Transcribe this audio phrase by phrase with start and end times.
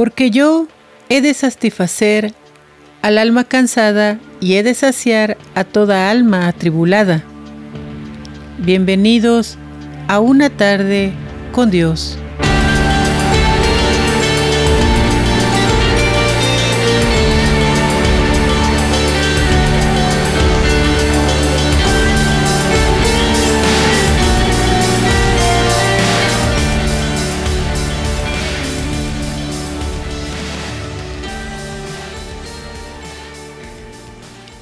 [0.00, 0.66] Porque yo
[1.10, 2.32] he de satisfacer
[3.02, 7.22] al alma cansada y he de saciar a toda alma atribulada.
[8.56, 9.58] Bienvenidos
[10.08, 11.12] a una tarde
[11.52, 12.16] con Dios.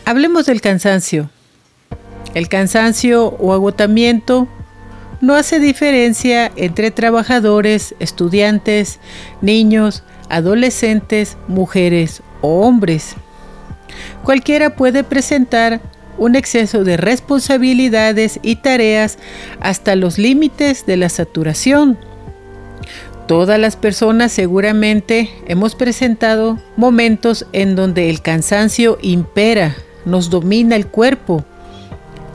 [0.09, 1.29] Hablemos del cansancio.
[2.33, 4.49] El cansancio o agotamiento
[5.21, 9.01] no hace diferencia entre trabajadores, estudiantes,
[9.43, 13.17] niños, adolescentes, mujeres o hombres.
[14.25, 15.83] Cualquiera puede presentar
[16.17, 19.19] un exceso de responsabilidades y tareas
[19.61, 21.99] hasta los límites de la saturación.
[23.27, 29.77] Todas las personas seguramente hemos presentado momentos en donde el cansancio impera
[30.09, 31.45] nos domina el cuerpo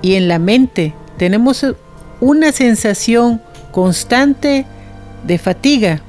[0.02, 1.66] y en la mente tenemos
[2.20, 4.66] una sensación constante
[5.26, 6.02] de fatiga.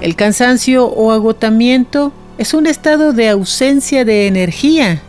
[0.00, 5.02] El cansancio o agotamiento es un estado de ausencia de energía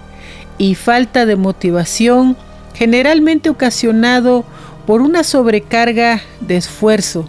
[0.58, 2.36] y falta de motivación
[2.74, 4.46] generalmente ocasionado
[4.88, 7.26] por una sobrecarga de esfuerzo.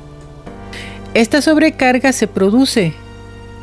[1.12, 2.94] Esta sobrecarga se produce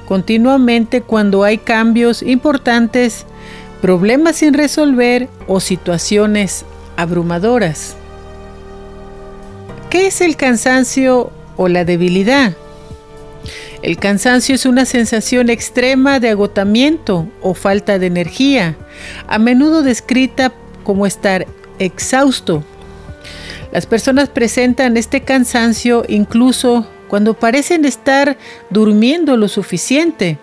[0.07, 3.25] continuamente cuando hay cambios importantes
[3.81, 7.95] problemas sin resolver o situaciones abrumadoras.
[9.89, 12.53] ¿Qué es el cansancio o la debilidad?
[13.81, 18.75] El cansancio es una sensación extrema de agotamiento o falta de energía,
[19.27, 20.51] a menudo descrita
[20.83, 21.45] como estar
[21.79, 22.63] exhausto.
[23.71, 28.37] Las personas presentan este cansancio incluso cuando parecen estar
[28.69, 30.37] durmiendo lo suficiente.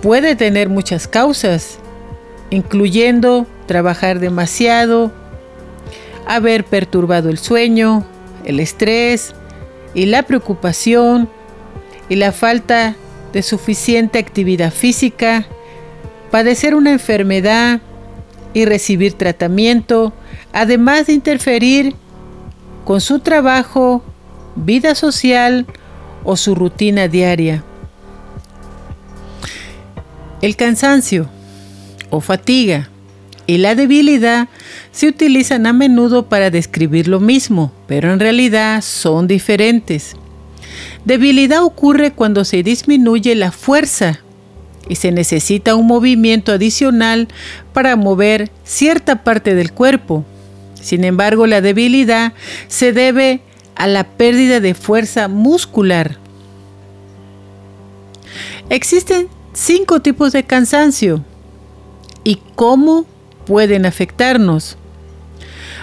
[0.00, 1.78] Puede tener muchas causas,
[2.52, 5.10] incluyendo trabajar demasiado,
[6.26, 8.04] haber perturbado el sueño,
[8.44, 9.34] el estrés
[9.94, 11.30] y la preocupación
[12.10, 12.94] y la falta
[13.32, 15.46] de suficiente actividad física,
[16.30, 17.80] padecer una enfermedad
[18.52, 20.12] y recibir tratamiento,
[20.52, 21.94] además de interferir
[22.84, 24.02] con su trabajo,
[24.56, 25.64] vida social
[26.22, 27.64] o su rutina diaria.
[30.42, 31.30] El cansancio
[32.12, 32.90] o fatiga
[33.46, 34.48] y la debilidad
[34.92, 40.14] se utilizan a menudo para describir lo mismo, pero en realidad son diferentes.
[41.04, 44.20] Debilidad ocurre cuando se disminuye la fuerza
[44.88, 47.28] y se necesita un movimiento adicional
[47.72, 50.24] para mover cierta parte del cuerpo.
[50.80, 52.34] Sin embargo, la debilidad
[52.68, 53.40] se debe
[53.74, 56.18] a la pérdida de fuerza muscular.
[58.68, 61.24] Existen cinco tipos de cansancio
[62.24, 63.06] y cómo
[63.46, 64.76] pueden afectarnos.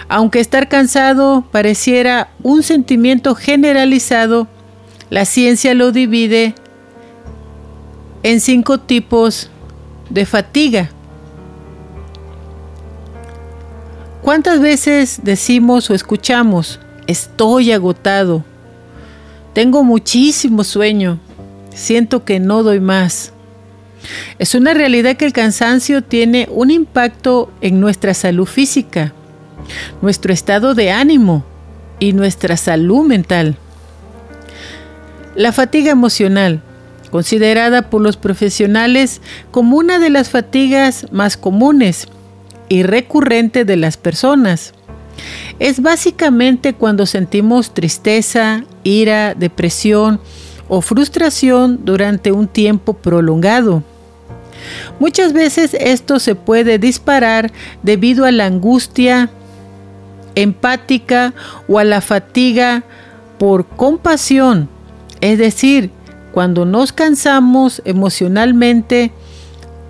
[0.08, 4.48] Aunque estar cansado pareciera un sentimiento generalizado,
[5.08, 6.54] la ciencia lo divide
[8.22, 9.50] en cinco tipos
[10.08, 10.90] de fatiga.
[14.22, 18.44] ¿Cuántas veces decimos o escuchamos, estoy agotado,
[19.54, 21.18] tengo muchísimo sueño,
[21.74, 23.32] siento que no doy más?
[24.38, 29.12] Es una realidad que el cansancio tiene un impacto en nuestra salud física,
[30.02, 31.44] nuestro estado de ánimo
[31.98, 33.56] y nuestra salud mental.
[35.36, 36.62] La fatiga emocional,
[37.10, 42.08] considerada por los profesionales como una de las fatigas más comunes
[42.68, 44.72] y recurrentes de las personas,
[45.58, 50.20] es básicamente cuando sentimos tristeza, ira, depresión
[50.70, 53.82] o frustración durante un tiempo prolongado.
[55.00, 59.30] Muchas veces esto se puede disparar debido a la angustia
[60.36, 61.34] empática
[61.68, 62.84] o a la fatiga
[63.38, 64.68] por compasión,
[65.20, 65.90] es decir,
[66.32, 69.10] cuando nos cansamos emocionalmente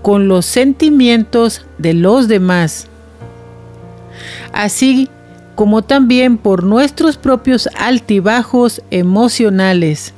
[0.00, 2.86] con los sentimientos de los demás,
[4.52, 5.10] así
[5.56, 10.14] como también por nuestros propios altibajos emocionales.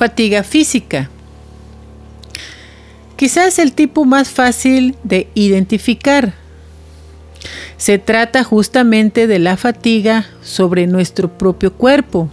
[0.00, 1.10] Fatiga física.
[3.16, 6.32] Quizás el tipo más fácil de identificar.
[7.76, 12.30] Se trata justamente de la fatiga sobre nuestro propio cuerpo.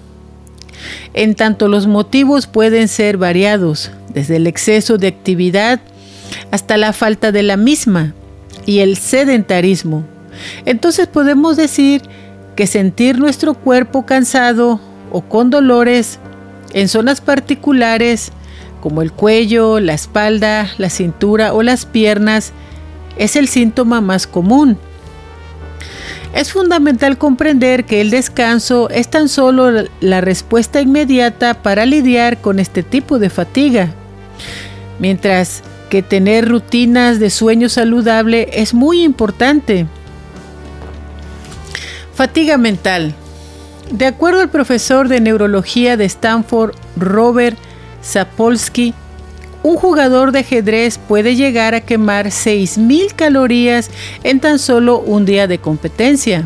[1.14, 5.82] En tanto los motivos pueden ser variados, desde el exceso de actividad
[6.52, 8.14] hasta la falta de la misma
[8.66, 10.06] y el sedentarismo.
[10.64, 12.02] Entonces podemos decir
[12.56, 14.80] que sentir nuestro cuerpo cansado
[15.12, 16.18] o con dolores
[16.78, 18.32] En zonas particulares
[18.82, 22.54] como el cuello, la espalda, la cintura o las piernas
[23.18, 24.78] es el síntoma más común.
[26.36, 32.60] Es fundamental comprender que el descanso es tan solo la respuesta inmediata para lidiar con
[32.60, 33.90] este tipo de fatiga,
[35.00, 39.88] mientras que tener rutinas de sueño saludable es muy importante.
[42.14, 43.16] Fatiga mental.
[43.92, 47.58] De acuerdo al profesor de neurología de Stanford, Robert
[48.02, 48.94] Sapolsky,
[49.64, 53.90] un jugador de ajedrez puede llegar a quemar 6.000 calorías
[54.24, 56.46] en tan solo un día de competencia.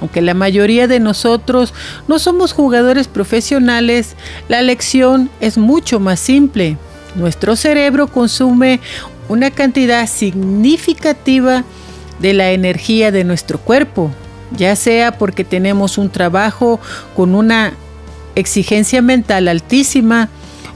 [0.00, 1.74] Aunque la mayoría de nosotros
[2.06, 4.16] no somos jugadores profesionales,
[4.48, 6.78] la lección es mucho más simple.
[7.14, 8.80] Nuestro cerebro consume
[9.28, 11.64] una cantidad significativa
[12.20, 14.10] de la energía de nuestro cuerpo,
[14.56, 16.80] ya sea porque tenemos un trabajo
[17.16, 17.72] con una
[18.34, 20.28] exigencia mental altísima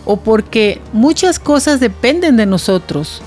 [0.04, 3.22] o porque muchas cosas dependen de nosotros.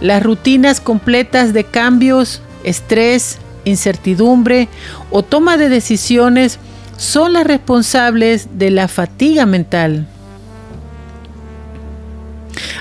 [0.00, 4.68] Las rutinas completas de cambios, estrés, incertidumbre
[5.10, 6.58] o toma de decisiones
[6.96, 10.06] son las responsables de la fatiga mental.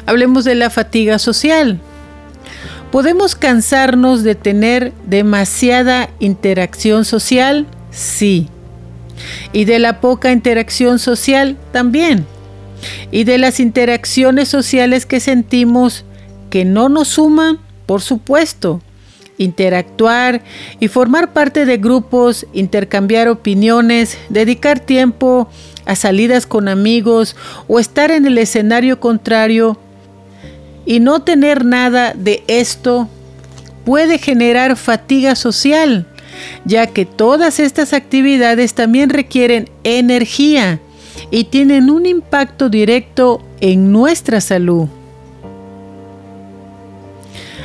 [0.06, 1.80] Hablemos de la fatiga social.
[2.92, 7.68] ¿Podemos cansarnos de tener demasiada interacción social?
[7.92, 8.48] Sí.
[9.54, 12.26] Y de la poca interacción social también.
[13.12, 16.04] Y de las interacciones sociales que sentimos
[16.50, 18.82] que no nos suman, por supuesto.
[19.38, 20.42] Interactuar
[20.80, 25.48] y formar parte de grupos, intercambiar opiniones, dedicar tiempo
[25.86, 27.36] a salidas con amigos
[27.68, 29.78] o estar en el escenario contrario
[30.90, 33.08] y no tener nada de esto
[33.86, 36.08] puede generar fatiga social,
[36.66, 40.80] ya que todas estas actividades también requieren energía
[41.30, 44.88] y tienen un impacto directo en nuestra salud.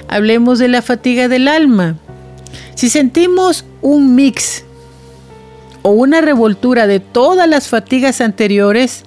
[0.07, 1.97] Hablemos de la fatiga del alma.
[2.75, 4.65] Si sentimos un mix
[5.81, 9.05] o una revoltura de todas las fatigas anteriores,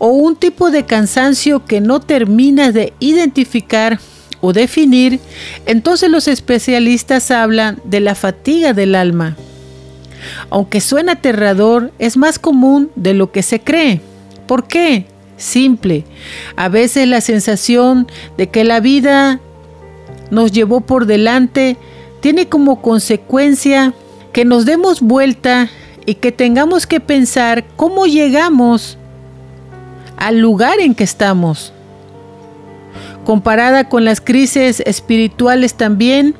[0.00, 4.00] o un tipo de cansancio que no terminas de identificar
[4.40, 5.20] o definir,
[5.66, 9.36] entonces los especialistas hablan de la fatiga del alma.
[10.48, 14.00] Aunque suena aterrador, es más común de lo que se cree.
[14.46, 15.04] ¿Por qué?
[15.36, 16.06] Simple.
[16.56, 18.08] A veces la sensación
[18.38, 19.38] de que la vida
[20.30, 21.76] nos llevó por delante
[22.20, 23.92] tiene como consecuencia
[24.32, 25.68] que nos demos vuelta
[26.06, 28.96] y que tengamos que pensar cómo llegamos
[30.20, 31.72] al lugar en que estamos.
[33.24, 36.34] Comparada con las crisis espirituales también,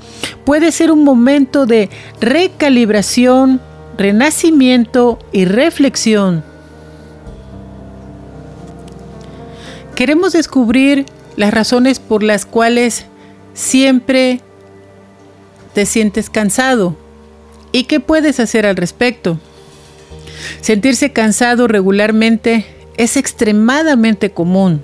[0.44, 1.91] puede ser un momento de
[2.21, 3.61] recalibración,
[3.99, 6.44] renacimiento y reflexión.
[9.94, 11.06] Queremos descubrir
[11.37, 13.06] las razones por las cuales
[13.55, 14.41] siempre
[15.75, 16.97] te sientes cansado
[17.73, 19.38] y qué puedes hacer al respecto.
[20.61, 24.82] Sentirse cansado regularmente es extremadamente común.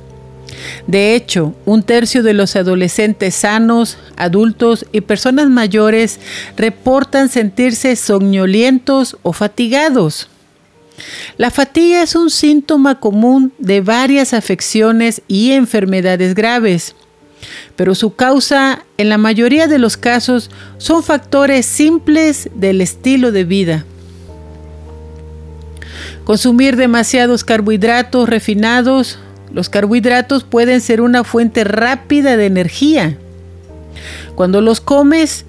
[0.86, 6.18] De hecho, un tercio de los adolescentes sanos, adultos y personas mayores
[6.56, 10.30] reportan sentirse soñolientos o fatigados.
[11.36, 16.96] La fatiga es un síntoma común de varias afecciones y enfermedades graves,
[17.76, 23.44] pero su causa en la mayoría de los casos son factores simples del estilo de
[23.44, 23.84] vida.
[26.26, 29.16] Consumir demasiados carbohidratos refinados.
[29.52, 33.16] Los carbohidratos pueden ser una fuente rápida de energía.
[34.34, 35.44] Cuando los comes,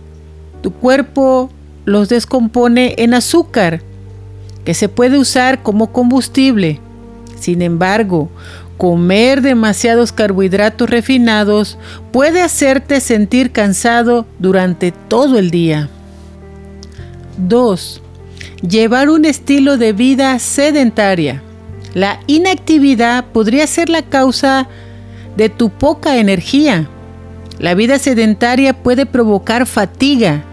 [0.62, 1.50] tu cuerpo
[1.86, 3.82] los descompone en azúcar,
[4.66, 6.80] que se puede usar como combustible.
[7.40, 8.30] Sin embargo,
[8.78, 11.80] comer demasiados carbohidratos refinados
[12.12, 15.90] puede hacerte sentir cansado durante todo el día.
[17.40, 18.04] 2
[18.62, 21.42] llevar un estilo de vida sedentaria.
[21.94, 24.68] La inactividad podría ser la causa
[25.36, 26.88] de tu poca energía.
[27.60, 30.44] La vida sedentaria puede provocar fatiga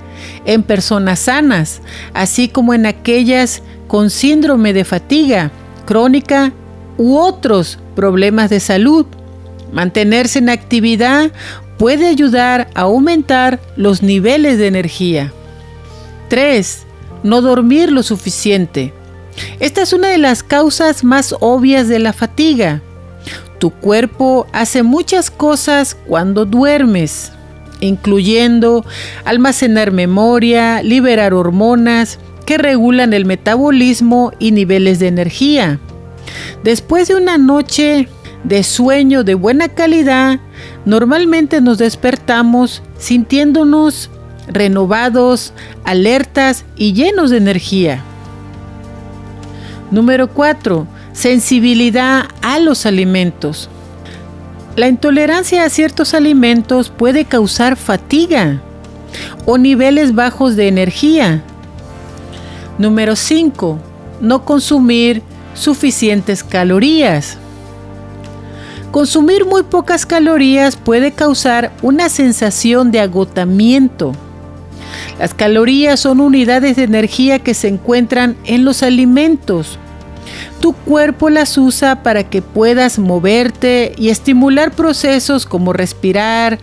[0.45, 1.81] en personas sanas,
[2.15, 5.51] así como en aquellas con síndrome de fatiga
[5.85, 6.53] crónica
[6.97, 9.07] u otros problemas de salud.
[9.73, 11.31] Mantenerse en actividad
[11.79, 15.33] puede ayudar a aumentar los niveles de energía.
[16.29, 16.87] 3
[17.25, 18.93] no dormir lo suficiente.
[19.59, 22.83] Esta es una de las causas más obvias de la fatiga.
[23.59, 27.33] Tu cuerpo hace muchas cosas cuando duermes,
[27.81, 28.85] incluyendo
[29.25, 35.81] almacenar memoria, liberar hormonas que regulan el metabolismo y niveles de energía.
[36.63, 38.09] Después de una noche
[38.45, 40.41] de sueño de buena calidad,
[40.85, 44.11] normalmente nos despertamos sintiéndonos
[44.49, 45.53] renovados,
[45.85, 48.03] alertas y llenos de energía.
[49.91, 50.87] Número 4.
[51.13, 53.69] Sensibilidad a los alimentos.
[54.77, 58.61] La intolerancia a ciertos alimentos puede causar fatiga
[59.47, 61.43] o niveles bajos de energía.
[62.79, 63.79] Número 5.
[64.21, 65.23] No consumir
[65.55, 67.39] suficientes calorías.
[68.91, 74.13] Consumir muy pocas calorías puede causar una sensación de agotamiento.
[75.19, 79.79] Las calorías son unidades de energía que se encuentran en los alimentos.
[80.61, 86.59] Tu cuerpo las usa para que puedas moverte y estimular procesos como respirar,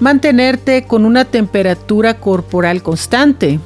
[0.00, 3.60] mantenerte con una temperatura corporal constante.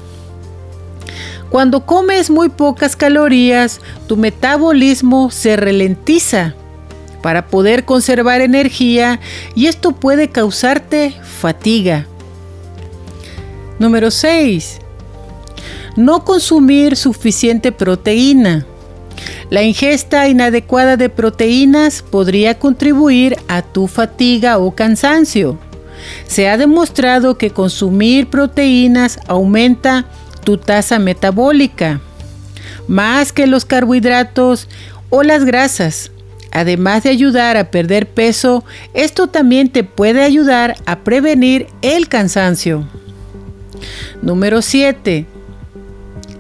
[1.49, 6.55] Cuando comes muy pocas calorías, tu metabolismo se ralentiza
[7.23, 9.21] para poder conservar energía
[9.55, 12.07] y esto puede causarte fatiga.
[13.79, 14.81] Número 6.
[15.97, 18.67] No consumir suficiente proteína.
[19.51, 25.59] La ingesta inadecuada de proteínas podría contribuir a tu fatiga o cansancio.
[26.27, 30.07] Se ha demostrado que consumir proteínas aumenta
[30.45, 32.01] tu tasa metabólica,
[32.89, 34.69] más que los carbohidratos
[35.09, 36.11] o las grasas.
[36.51, 42.89] Además de ayudar a perder peso, esto también te puede ayudar a prevenir el cansancio.
[44.23, 45.27] Número 7.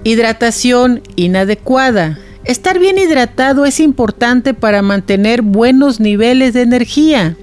[0.04, 2.18] Hidratación inadecuada.
[2.44, 7.36] Estar bien hidratado es importante para mantener buenos niveles de energía.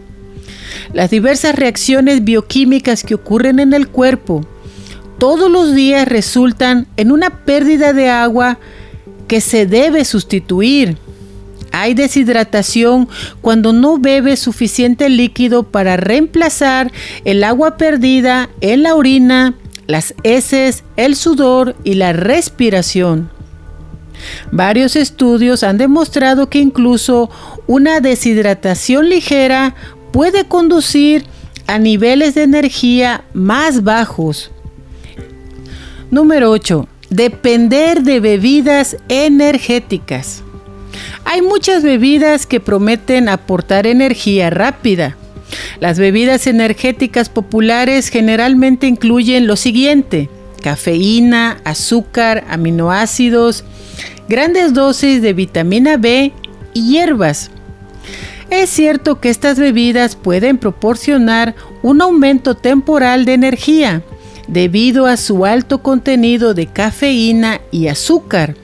[0.93, 4.47] Las diversas reacciones bioquímicas que ocurren en el cuerpo
[5.17, 8.59] todos los días resultan en una pérdida de agua
[9.27, 10.97] que se debe sustituir.
[11.71, 13.07] Hay deshidratación
[13.41, 16.91] cuando no bebe suficiente líquido para reemplazar
[17.23, 19.55] el agua perdida en la orina,
[19.87, 23.29] las heces, el sudor y la respiración.
[24.51, 27.29] Varios estudios han demostrado que incluso
[27.67, 29.75] una deshidratación ligera
[30.11, 31.25] puede conducir
[31.67, 34.51] a niveles de energía más bajos.
[36.11, 36.87] Número 8.
[37.09, 40.43] Depender de bebidas energéticas.
[41.25, 45.17] Hay muchas bebidas que prometen aportar energía rápida.
[45.79, 50.29] Las bebidas energéticas populares generalmente incluyen lo siguiente,
[50.61, 53.63] cafeína, azúcar, aminoácidos,
[54.29, 56.33] grandes dosis de vitamina B
[56.73, 57.51] y hierbas.
[58.49, 64.03] Es cierto que estas bebidas pueden proporcionar un aumento temporal de energía,
[64.47, 68.55] debido a su alto contenido de cafeína y azúcar.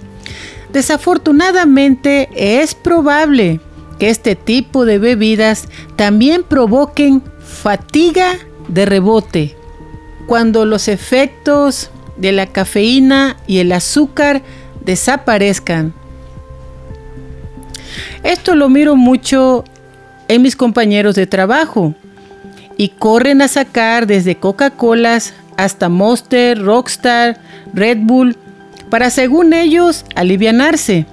[0.71, 3.59] Desafortunadamente es probable
[4.01, 8.31] que este tipo de bebidas también provoquen fatiga
[8.67, 9.55] de rebote,
[10.25, 14.41] cuando los efectos de la cafeína y el azúcar
[14.83, 15.93] desaparezcan.
[18.23, 19.65] Esto lo miro mucho
[20.27, 21.93] en mis compañeros de trabajo
[22.77, 27.39] y corren a sacar desde Coca-Colas hasta Monster, Rockstar,
[27.71, 28.35] Red Bull,
[28.89, 31.05] para según ellos alivianarse.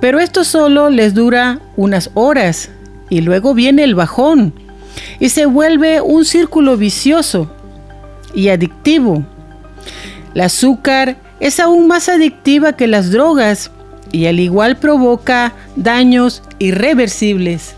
[0.00, 2.70] Pero esto solo les dura unas horas
[3.08, 4.52] y luego viene el bajón
[5.20, 7.50] y se vuelve un círculo vicioso
[8.34, 9.24] y adictivo.
[10.34, 13.70] El azúcar es aún más adictiva que las drogas
[14.12, 17.74] y al igual provoca daños irreversibles.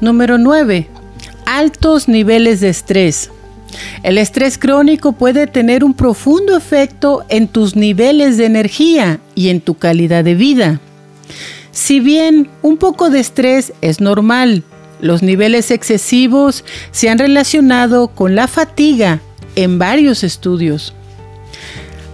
[0.00, 0.88] Número 9.
[1.46, 3.30] Altos niveles de estrés.
[4.02, 9.60] El estrés crónico puede tener un profundo efecto en tus niveles de energía y en
[9.60, 10.80] tu calidad de vida.
[11.72, 14.62] Si bien un poco de estrés es normal,
[15.00, 19.20] los niveles excesivos se han relacionado con la fatiga
[19.56, 20.94] en varios estudios.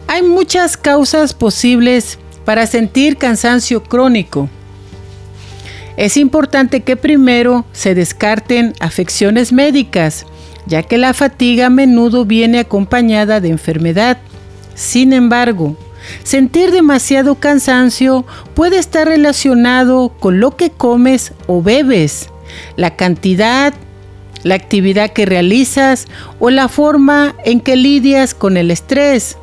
[0.08, 4.48] Hay muchas causas posibles para sentir cansancio crónico.
[5.96, 10.26] Es importante que primero se descarten afecciones médicas
[10.66, 14.18] ya que la fatiga a menudo viene acompañada de enfermedad.
[14.74, 15.76] Sin embargo,
[16.22, 22.30] sentir demasiado cansancio puede estar relacionado con lo que comes o bebes,
[22.76, 23.74] la cantidad,
[24.42, 26.06] la actividad que realizas
[26.38, 29.36] o la forma en que lidias con el estrés.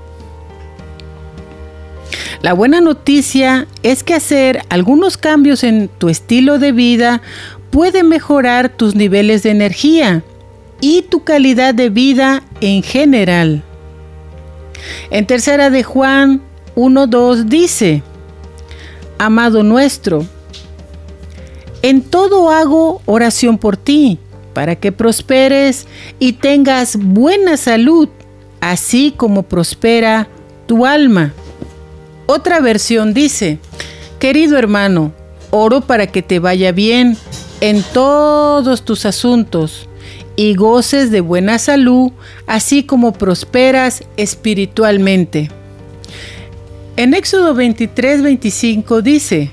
[2.41, 7.21] La buena noticia es que hacer algunos cambios en tu estilo de vida
[7.69, 10.23] puede mejorar tus niveles de energía
[10.81, 13.63] y tu calidad de vida en general.
[15.11, 16.41] En tercera de Juan
[16.75, 18.03] 1.2 dice,
[19.17, 20.25] amado nuestro,
[21.81, 24.19] en todo hago oración por ti,
[24.53, 25.87] para que prosperes
[26.19, 28.09] y tengas buena salud,
[28.61, 30.27] así como prospera
[30.67, 31.33] tu alma.
[32.25, 33.59] Otra versión dice,
[34.19, 35.13] querido hermano,
[35.51, 37.17] oro para que te vaya bien
[37.61, 39.88] en todos tus asuntos
[40.39, 42.13] y goces de buena salud,
[42.47, 45.49] así como prosperas espiritualmente.
[46.95, 49.51] En Éxodo 23, 25 dice,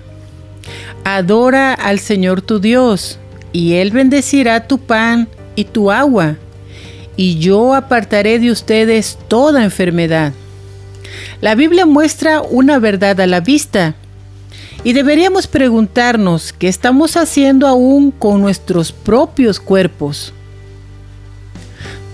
[1.03, 3.19] Adora al Señor tu Dios,
[3.53, 5.27] y Él bendecirá tu pan
[5.57, 6.37] y tu agua,
[7.17, 10.35] y yo apartaré de ustedes toda enfermedad.
[11.41, 13.97] La Biblia muestra una verdad a la vista,
[14.85, 20.33] y deberíamos preguntarnos qué estamos haciendo aún con nuestros propios cuerpos.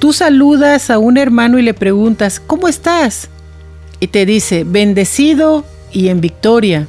[0.03, 3.29] Tú saludas a un hermano y le preguntas, ¿cómo estás?
[4.01, 6.89] Y te dice, bendecido y en victoria.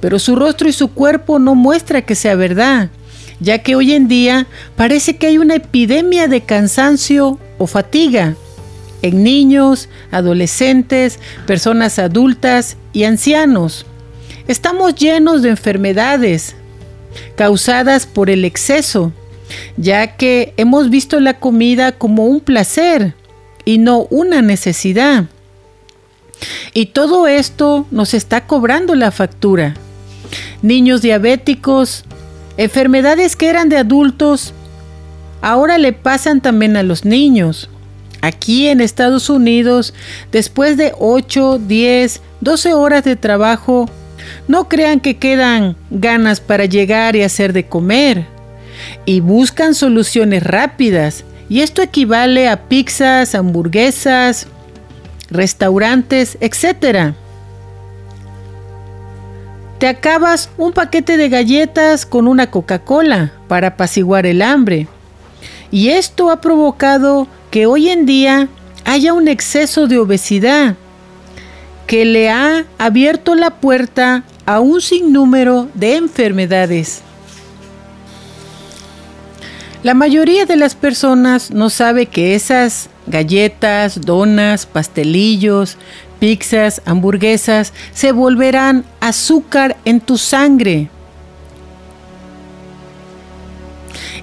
[0.00, 2.90] Pero su rostro y su cuerpo no muestra que sea verdad,
[3.38, 8.34] ya que hoy en día parece que hay una epidemia de cansancio o fatiga
[9.02, 13.86] en niños, adolescentes, personas adultas y ancianos.
[14.48, 16.56] Estamos llenos de enfermedades
[17.36, 19.12] causadas por el exceso,
[19.76, 23.14] ya que hemos visto la comida como un placer
[23.64, 25.26] y no una necesidad.
[26.72, 29.74] Y todo esto nos está cobrando la factura.
[30.62, 32.04] Niños diabéticos,
[32.56, 34.54] enfermedades que eran de adultos,
[35.40, 37.68] ahora le pasan también a los niños.
[38.20, 39.94] Aquí en Estados Unidos,
[40.30, 43.88] después de 8, 10, 12 horas de trabajo,
[44.46, 48.26] no crean que quedan ganas para llegar y hacer de comer.
[49.04, 51.24] Y buscan soluciones rápidas.
[51.48, 54.46] Y esto equivale a pizzas, hamburguesas,
[55.30, 57.14] restaurantes, etc.
[59.78, 64.86] Te acabas un paquete de galletas con una Coca-Cola para apaciguar el hambre.
[65.70, 68.48] Y esto ha provocado que hoy en día
[68.84, 70.76] haya un exceso de obesidad
[71.86, 77.02] que le ha abierto la puerta a un sinnúmero de enfermedades.
[79.82, 85.76] La mayoría de las personas no sabe que esas galletas, donas, pastelillos,
[86.20, 90.88] pizzas, hamburguesas se volverán azúcar en tu sangre.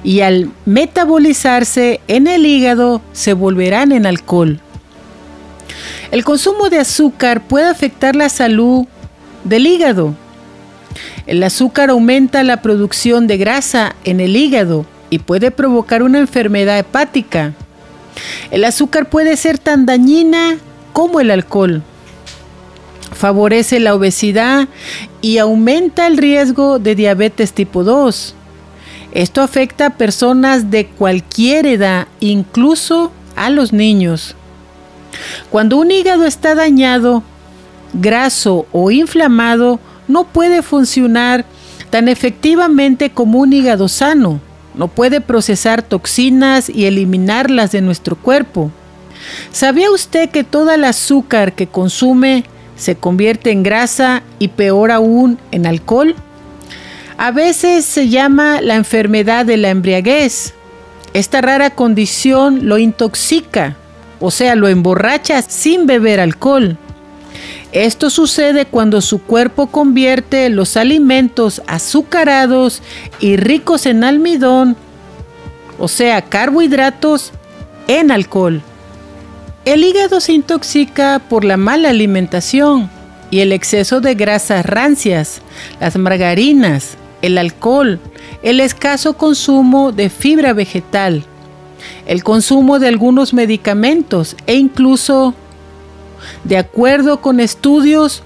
[0.01, 4.61] Y al metabolizarse en el hígado se volverán en alcohol.
[6.11, 8.85] El consumo de azúcar puede afectar la salud
[9.43, 10.15] del hígado.
[11.27, 16.79] El azúcar aumenta la producción de grasa en el hígado y puede provocar una enfermedad
[16.79, 17.53] hepática.
[18.51, 20.57] El azúcar puede ser tan dañina
[20.93, 21.81] como el alcohol.
[23.11, 24.67] Favorece la obesidad
[25.21, 28.35] y aumenta el riesgo de diabetes tipo 2.
[29.11, 34.35] Esto afecta a personas de cualquier edad, incluso a los niños.
[35.49, 37.23] Cuando un hígado está dañado,
[37.93, 41.45] graso o inflamado, no puede funcionar
[41.89, 44.39] tan efectivamente como un hígado sano.
[44.75, 48.71] No puede procesar toxinas y eliminarlas de nuestro cuerpo.
[49.51, 55.37] ¿Sabía usted que toda el azúcar que consume se convierte en grasa y peor aún
[55.51, 56.15] en alcohol?
[57.17, 60.53] A veces se llama la enfermedad de la embriaguez.
[61.13, 63.75] Esta rara condición lo intoxica,
[64.21, 66.77] o sea, lo emborracha sin beber alcohol.
[67.71, 72.81] Esto sucede cuando su cuerpo convierte los alimentos azucarados
[73.19, 74.75] y ricos en almidón,
[75.77, 77.31] o sea, carbohidratos,
[77.87, 78.61] en alcohol.
[79.65, 82.89] El hígado se intoxica por la mala alimentación
[83.29, 85.41] y el exceso de grasas rancias,
[85.79, 87.99] las margarinas, el alcohol,
[88.41, 91.23] el escaso consumo de fibra vegetal,
[92.07, 95.33] el consumo de algunos medicamentos e incluso
[96.43, 98.23] de acuerdo con estudios,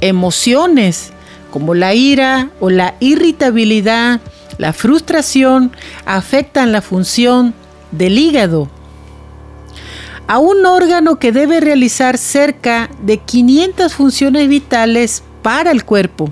[0.00, 1.12] emociones
[1.50, 4.20] como la ira o la irritabilidad,
[4.58, 5.72] la frustración,
[6.04, 7.54] afectan la función
[7.90, 8.68] del hígado.
[10.26, 16.30] A un órgano que debe realizar cerca de 500 funciones vitales para el cuerpo.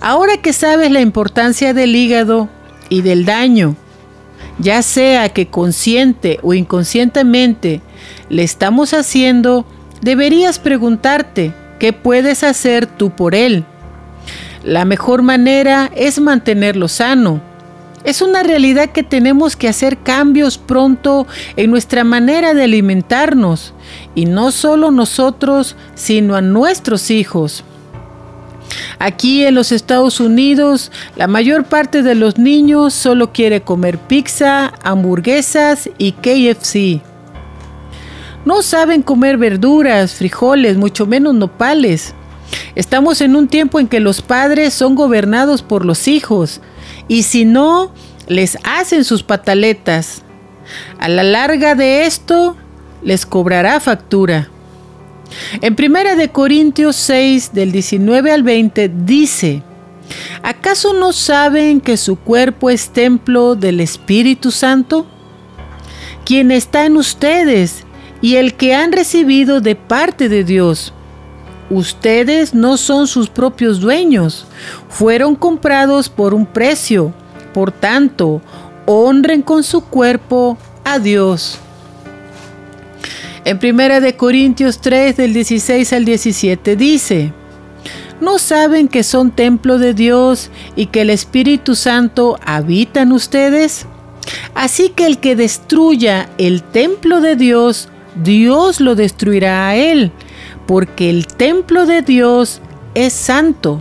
[0.00, 2.50] Ahora que sabes la importancia del hígado
[2.90, 3.76] y del daño
[4.62, 7.80] ya sea que consciente o inconscientemente
[8.28, 9.66] le estamos haciendo,
[10.00, 13.64] deberías preguntarte qué puedes hacer tú por él.
[14.64, 17.40] La mejor manera es mantenerlo sano.
[18.04, 23.74] Es una realidad que tenemos que hacer cambios pronto en nuestra manera de alimentarnos,
[24.14, 27.64] y no solo nosotros, sino a nuestros hijos.
[28.98, 34.72] Aquí en los Estados Unidos, la mayor parte de los niños solo quiere comer pizza,
[34.82, 37.02] hamburguesas y KFC.
[38.44, 42.14] No saben comer verduras, frijoles, mucho menos nopales.
[42.74, 46.60] Estamos en un tiempo en que los padres son gobernados por los hijos
[47.08, 47.92] y si no,
[48.28, 50.22] les hacen sus pataletas.
[50.98, 52.56] A la larga de esto,
[53.02, 54.51] les cobrará factura.
[55.60, 59.62] En Primera de Corintios 6 del 19 al 20 dice:
[60.42, 65.06] ¿Acaso no saben que su cuerpo es templo del Espíritu Santo?
[66.24, 67.84] Quien está en ustedes
[68.20, 70.92] y el que han recibido de parte de Dios.
[71.70, 74.46] Ustedes no son sus propios dueños,
[74.88, 77.12] fueron comprados por un precio.
[77.54, 78.40] Por tanto,
[78.86, 81.58] honren con su cuerpo a Dios.
[83.44, 87.32] En Primera de Corintios 3 del 16 al 17 dice:
[88.20, 93.86] ¿No saben que son templo de Dios y que el Espíritu Santo habita en ustedes?
[94.54, 97.88] Así que el que destruya el templo de Dios,
[98.22, 100.12] Dios lo destruirá a él,
[100.68, 102.60] porque el templo de Dios
[102.94, 103.80] es santo.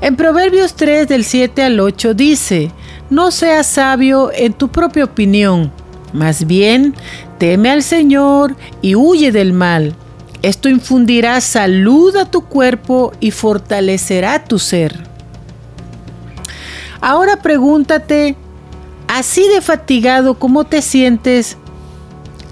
[0.00, 2.70] En Proverbios 3 del 7 al 8 dice,
[3.10, 5.72] no seas sabio en tu propia opinión,
[6.14, 6.94] más bien
[7.38, 9.94] teme al Señor y huye del mal.
[10.42, 14.94] Esto infundirá salud a tu cuerpo y fortalecerá tu ser.
[17.00, 18.36] Ahora pregúntate,
[19.08, 21.58] así de fatigado como te sientes,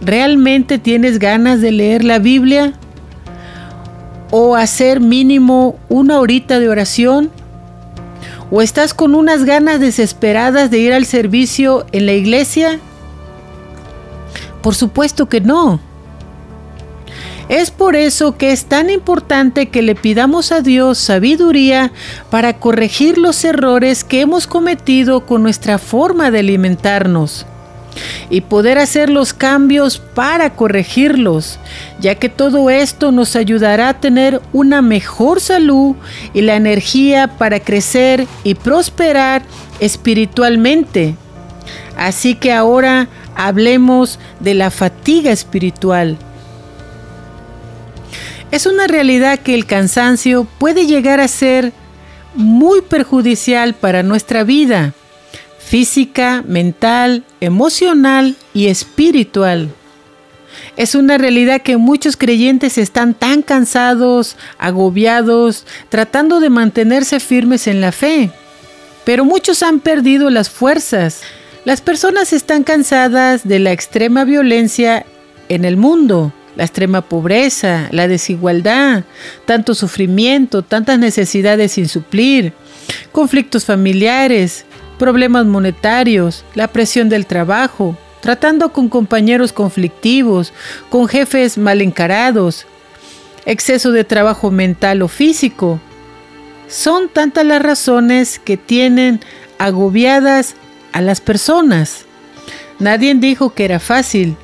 [0.00, 2.74] ¿realmente tienes ganas de leer la Biblia?
[4.30, 7.30] ¿O hacer mínimo una horita de oración?
[8.50, 12.80] ¿O estás con unas ganas desesperadas de ir al servicio en la iglesia?
[14.62, 15.80] Por supuesto que no.
[17.48, 21.92] Es por eso que es tan importante que le pidamos a Dios sabiduría
[22.30, 27.44] para corregir los errores que hemos cometido con nuestra forma de alimentarnos
[28.30, 31.58] y poder hacer los cambios para corregirlos,
[32.00, 35.96] ya que todo esto nos ayudará a tener una mejor salud
[36.32, 39.42] y la energía para crecer y prosperar
[39.80, 41.16] espiritualmente.
[41.96, 46.18] Así que ahora hablemos de la fatiga espiritual.
[48.50, 51.72] Es una realidad que el cansancio puede llegar a ser
[52.34, 54.94] muy perjudicial para nuestra vida
[55.72, 59.70] física, mental, emocional y espiritual.
[60.76, 67.80] Es una realidad que muchos creyentes están tan cansados, agobiados, tratando de mantenerse firmes en
[67.80, 68.30] la fe.
[69.06, 71.22] Pero muchos han perdido las fuerzas.
[71.64, 75.06] Las personas están cansadas de la extrema violencia
[75.48, 79.04] en el mundo, la extrema pobreza, la desigualdad,
[79.44, 82.52] tanto sufrimiento, tantas necesidades sin suplir,
[83.12, 84.64] conflictos familiares,
[84.98, 90.52] problemas monetarios, la presión del trabajo, tratando con compañeros conflictivos,
[90.90, 92.66] con jefes mal encarados,
[93.46, 95.80] exceso de trabajo mental o físico.
[96.66, 99.20] Son tantas las razones que tienen
[99.58, 100.56] agobiadas
[100.92, 102.04] a las personas.
[102.78, 104.36] Nadie dijo que era fácil.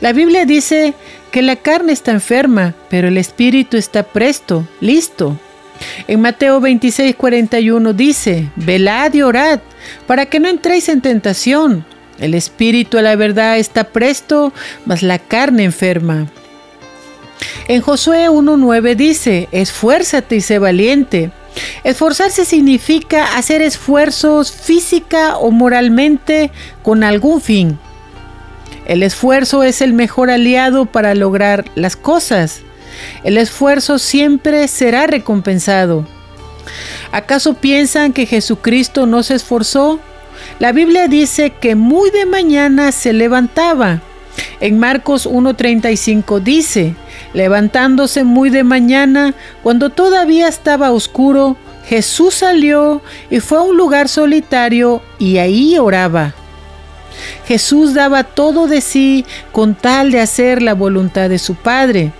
[0.00, 0.94] La Biblia dice
[1.30, 5.38] que la carne está enferma, pero el espíritu está presto, listo.
[6.06, 9.60] En Mateo 26, 41 dice, velad y orad
[10.06, 11.84] para que no entréis en tentación.
[12.18, 14.52] El espíritu a la verdad está presto,
[14.86, 16.28] mas la carne enferma.
[17.66, 21.30] En Josué 1.9 dice, esfuérzate y sé valiente.
[21.84, 26.50] Esforzarse significa hacer esfuerzos física o moralmente
[26.82, 27.78] con algún fin.
[28.86, 32.60] El esfuerzo es el mejor aliado para lograr las cosas.
[33.22, 36.06] El esfuerzo siempre será recompensado.
[37.12, 40.00] ¿Acaso piensan que Jesucristo no se esforzó?
[40.58, 44.02] La Biblia dice que muy de mañana se levantaba.
[44.60, 46.94] En Marcos 1.35 dice,
[47.32, 54.08] levantándose muy de mañana, cuando todavía estaba oscuro, Jesús salió y fue a un lugar
[54.08, 56.34] solitario y ahí oraba.
[57.46, 62.12] Jesús daba todo de sí con tal de hacer la voluntad de su Padre.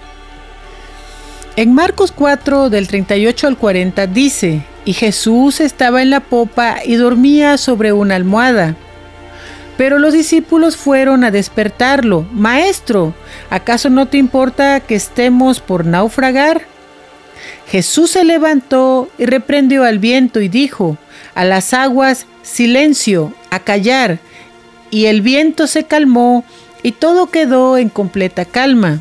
[1.57, 6.96] En Marcos 4 del 38 al 40 dice, y Jesús estaba en la popa y
[6.96, 8.77] dormía sobre una almohada.
[9.76, 12.26] Pero los discípulos fueron a despertarlo.
[12.32, 13.14] Maestro,
[13.50, 16.62] ¿acaso no te importa que estemos por naufragar?
[17.68, 20.96] Jesús se levantó y reprendió al viento y dijo,
[21.34, 24.20] a las aguas, silencio, a callar.
[24.90, 26.44] Y el viento se calmó
[26.82, 29.00] y todo quedó en completa calma.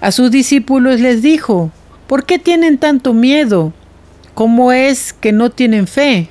[0.00, 1.70] A sus discípulos les dijo,
[2.06, 3.72] ¿Por qué tienen tanto miedo?
[4.34, 6.28] ¿Cómo es que no tienen fe?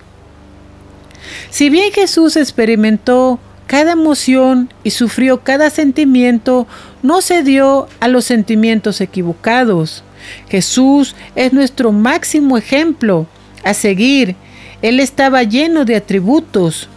[1.54, 6.66] Si bien Jesús experimentó cada emoción y sufrió cada sentimiento,
[7.04, 10.04] no se dio a los sentimientos equivocados.
[10.50, 13.28] Jesús es nuestro máximo ejemplo
[13.64, 14.36] a seguir.
[14.82, 16.90] Él estaba lleno de atributos.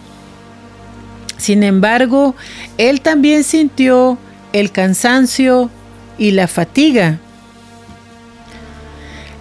[1.36, 2.34] Sin embargo,
[2.78, 4.16] él también sintió
[4.54, 5.68] el cansancio
[6.16, 7.18] y la fatiga.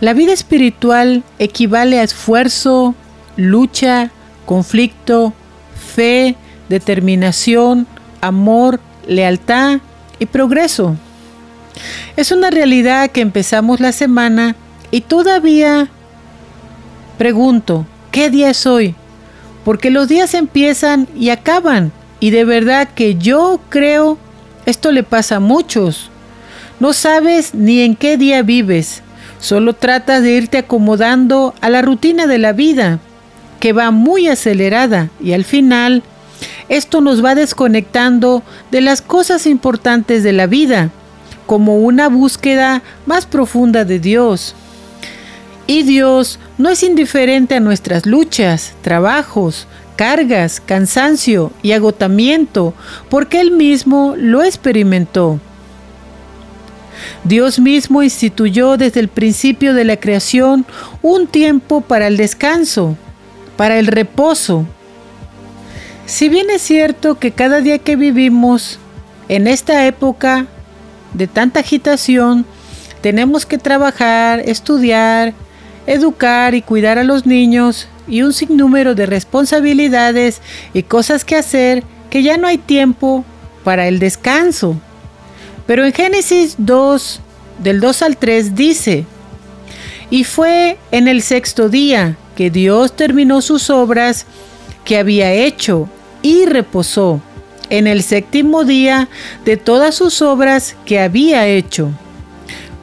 [0.02, 2.96] La vida espiritual equivale a esfuerzo,
[3.38, 4.12] lucha,
[4.46, 5.34] conflicto,
[5.96, 6.36] fe,
[6.70, 7.88] determinación,
[8.22, 9.80] amor, lealtad
[10.20, 10.96] y progreso.
[12.16, 14.56] Es una realidad que empezamos la semana
[14.92, 15.90] y todavía
[17.18, 18.96] pregunto, ¿qué día es hoy?
[19.64, 24.18] Porque los días empiezan y acaban y de verdad que yo creo
[24.66, 26.10] esto le pasa a muchos.
[26.80, 29.02] No sabes ni en qué día vives,
[29.40, 33.00] solo tratas de irte acomodando a la rutina de la vida,
[33.66, 36.04] que va muy acelerada y al final
[36.70, 40.92] esto nos va desconectando de las cosas importantes de la vida,
[41.48, 44.54] como una búsqueda más profunda de Dios.
[45.66, 52.76] Y Dios no es indiferente a nuestras luchas, trabajos, cargas, cansancio y agotamiento,
[53.10, 55.40] porque Él mismo lo experimentó.
[57.24, 60.68] Dios mismo instituyó desde el principio de la creación
[61.02, 62.96] un tiempo para el descanso,
[63.58, 64.66] para el reposo.
[66.06, 68.80] Si bien es cierto que cada día que vivimos
[69.28, 70.46] en esta época
[71.14, 72.46] de tanta agitación,
[73.02, 75.34] tenemos que trabajar, estudiar,
[75.88, 80.42] educar y cuidar a los niños y un sinnúmero de responsabilidades
[80.74, 83.26] y cosas que hacer que ya no hay tiempo
[83.64, 84.76] para el descanso.
[85.66, 87.22] Pero en Génesis 2,
[87.64, 89.06] del 2 al 3 dice,
[90.12, 94.26] y fue en el sexto día que Dios terminó sus obras
[94.84, 95.90] que había hecho
[96.22, 97.22] y reposó
[97.70, 99.10] en el séptimo día
[99.44, 101.92] de todas sus obras que había hecho.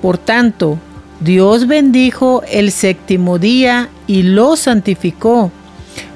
[0.00, 0.78] Por tanto,
[1.20, 5.52] Dios bendijo el séptimo día y lo santificó,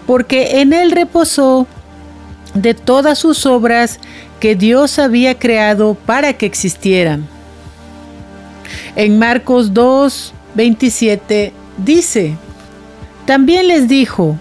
[0.06, 1.66] porque en él reposó
[2.54, 4.00] de todas sus obras
[4.40, 7.28] que Dios había creado para que existieran.
[8.96, 12.36] En Marcos 2, 27 dice,
[13.26, 14.38] también les dijo,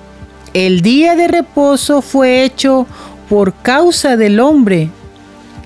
[0.53, 2.87] el día de reposo fue hecho
[3.27, 4.89] por causa del hombre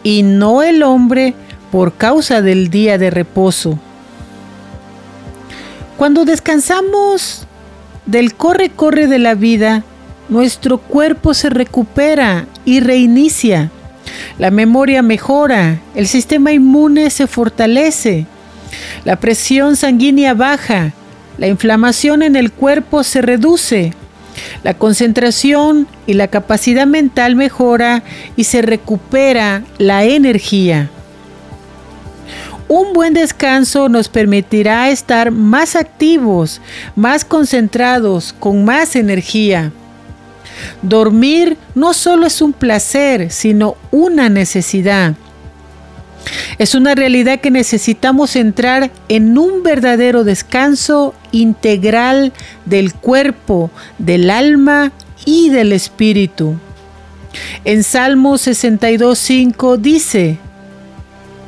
[0.04, 1.36] y no el hombre
[1.72, 3.78] por causa del día de reposo.
[5.98, 7.46] Cuando descansamos
[8.06, 9.84] del corre-corre de la vida,
[10.30, 13.70] nuestro cuerpo se recupera y reinicia.
[14.38, 18.26] La memoria mejora, el sistema inmune se fortalece,
[19.04, 20.94] la presión sanguínea baja,
[21.40, 23.94] la inflamación en el cuerpo se reduce,
[24.62, 28.04] la concentración y la capacidad mental mejora
[28.36, 30.90] y se recupera la energía.
[32.68, 36.62] Un buen descanso nos permitirá estar más activos,
[36.96, 39.72] más concentrados, con más energía.
[40.82, 45.16] Dormir no solo es un placer, sino una necesidad.
[46.58, 52.34] Es una realidad que necesitamos entrar en un verdadero descanso integral
[52.66, 54.92] del cuerpo, del alma
[55.26, 56.58] y del espíritu.
[57.64, 60.38] En Salmo 62.5 dice,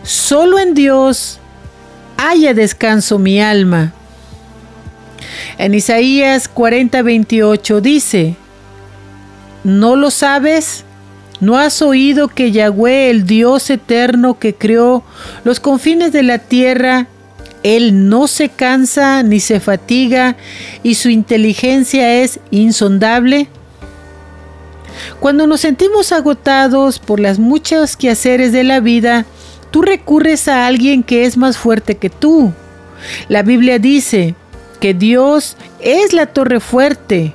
[0.04, 1.40] Solo en Dios
[2.18, 3.94] haya descanso mi alma.
[5.58, 8.36] En Isaías 40:28 dice,
[9.64, 10.84] ¿no lo sabes?
[11.42, 15.04] ¿No has oído que Yahweh, el Dios eterno que creó
[15.44, 17.08] los confines de la tierra,
[17.64, 20.38] Él no se cansa ni se fatiga
[20.84, 23.50] y su inteligencia es insondable?
[25.20, 29.26] Cuando nos sentimos agotados por las muchos quehaceres de la vida,
[29.72, 32.54] tú recurres a alguien que es más fuerte que tú.
[33.30, 34.36] La Biblia dice
[34.80, 37.34] que Dios es la torre fuerte.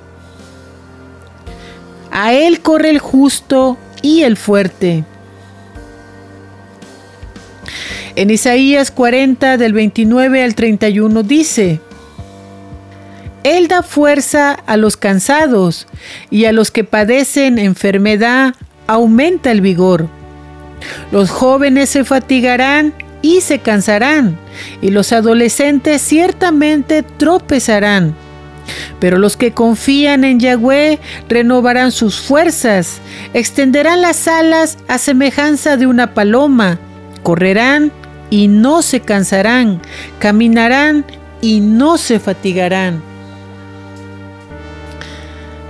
[2.13, 5.05] A Él corre el justo y el fuerte.
[8.15, 11.81] En Isaías 40 del 29 al 31 dice,
[13.43, 15.89] Él da fuerza a los cansados
[16.31, 18.55] y a los que padecen enfermedad
[18.87, 20.09] aumenta el vigor.
[21.11, 24.39] Los jóvenes se fatigarán y se cansarán,
[24.83, 28.15] y los adolescentes ciertamente tropezarán.
[28.99, 30.99] Pero los que confían en Yahweh
[31.29, 33.01] renovarán sus fuerzas,
[33.35, 36.79] extenderán las alas a semejanza de una paloma,
[37.23, 37.93] correrán
[38.31, 39.81] y no se cansarán,
[40.19, 41.05] caminarán
[41.41, 43.03] y no se fatigarán.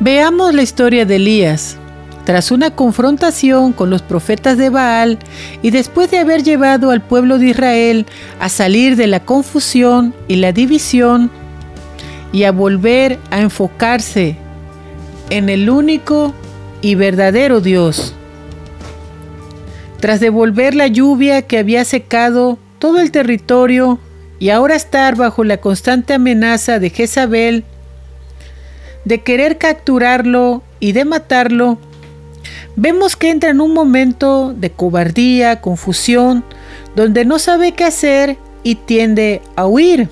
[0.00, 1.78] Veamos la historia de Elías.
[2.24, 5.18] Tras una confrontación con los profetas de Baal
[5.62, 8.04] y después de haber llevado al pueblo de Israel
[8.40, 11.30] a salir de la confusión y la división
[12.36, 14.36] y a volver a enfocarse
[15.30, 16.34] en el único
[16.82, 18.14] y verdadero Dios.
[20.00, 23.98] Tras devolver la lluvia que había secado todo el territorio
[24.38, 27.64] y ahora estar bajo la constante amenaza de Jezabel,
[29.06, 31.78] de querer capturarlo y de matarlo,
[32.76, 36.44] vemos que entra en un momento de cobardía, confusión,
[36.96, 40.10] donde no sabe qué hacer y tiende a huir.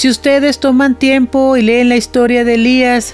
[0.00, 3.12] Si ustedes toman tiempo y leen la historia de Elías,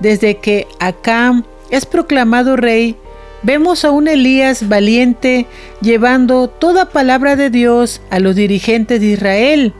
[0.00, 2.96] desde que Acam es proclamado rey,
[3.42, 5.46] vemos a un Elías valiente
[5.82, 9.74] llevando toda palabra de Dios a los dirigentes de Israel,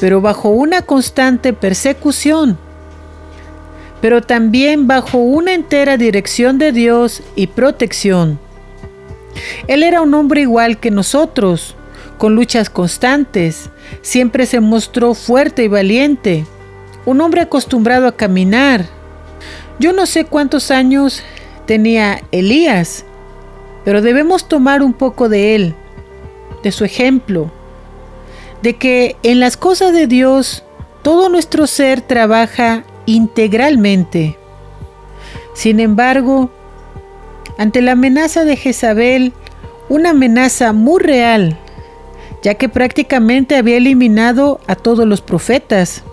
[0.00, 2.56] pero bajo una constante persecución,
[4.00, 8.38] pero también bajo una entera dirección de Dios y protección.
[9.66, 11.75] Él era un hombre igual que nosotros,
[12.18, 13.70] con luchas constantes,
[14.02, 16.44] siempre se mostró fuerte y valiente,
[17.04, 18.86] un hombre acostumbrado a caminar.
[19.78, 21.22] Yo no sé cuántos años
[21.66, 23.04] tenía Elías,
[23.84, 25.74] pero debemos tomar un poco de él,
[26.62, 27.50] de su ejemplo,
[28.62, 30.64] de que en las cosas de Dios
[31.02, 34.36] todo nuestro ser trabaja integralmente.
[35.54, 36.50] Sin embargo,
[37.58, 39.32] ante la amenaza de Jezabel,
[39.88, 41.58] una amenaza muy real,
[42.46, 46.04] ya que prácticamente había eliminado a todos los profetas.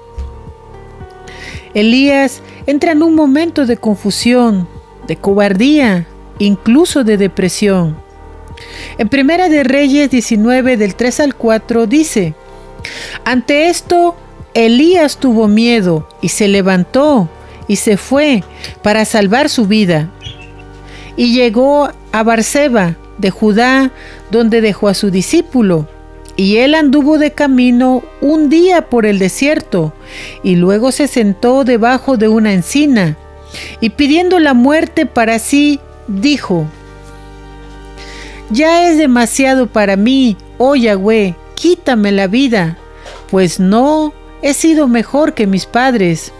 [1.76, 4.68] Elías entra en un momento de confusión,
[5.06, 6.08] de cobardía,
[6.40, 7.96] incluso de depresión.
[8.98, 12.34] En Primera de Reyes 19 del 3 al 4 dice,
[13.26, 14.16] ante esto
[14.56, 17.30] Elías tuvo miedo y se levantó
[17.68, 18.44] y se fue
[18.82, 20.10] para salvar su vida.
[21.16, 23.92] Y llegó a Barseba de Judá,
[24.32, 25.88] donde dejó a su discípulo.
[26.36, 29.94] Y él anduvo de camino un día por el desierto,
[30.44, 33.18] y luego se sentó debajo de una encina,
[33.80, 36.66] y pidiendo la muerte para sí, dijo,
[38.50, 42.78] Ya es demasiado para mí, oh Yahweh, quítame la vida,
[43.30, 46.32] pues no he sido mejor que mis padres.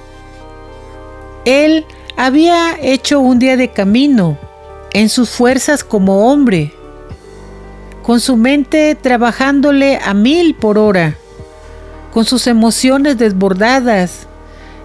[1.46, 1.86] Él
[2.18, 4.38] había hecho un día de camino,
[4.94, 6.74] en sus fuerzas como hombre,
[8.04, 11.16] con su mente trabajándole a mil por hora,
[12.14, 14.28] con sus emociones desbordadas,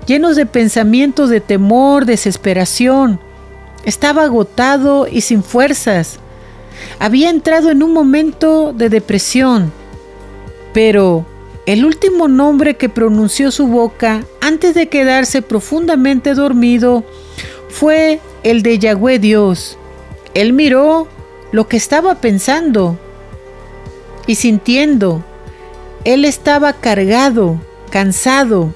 [0.07, 3.21] llenos de pensamientos de temor, desesperación.
[3.85, 6.19] Estaba agotado y sin fuerzas.
[7.01, 9.73] Había entrado en un momento de depresión.
[10.73, 11.27] Pero
[11.67, 17.05] el último nombre que pronunció su boca antes de quedarse profundamente dormido
[17.69, 19.77] fue el de Yahweh Dios.
[20.35, 21.09] Él miró
[21.51, 22.99] lo que estaba pensando
[24.29, 25.25] y sintiendo.
[26.05, 27.61] Él estaba cargado,
[27.91, 28.73] cansado,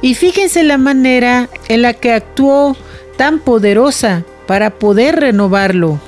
[0.00, 2.74] y fíjense la manera en la que actuó
[3.18, 6.00] tan poderosa para poder renovarlo.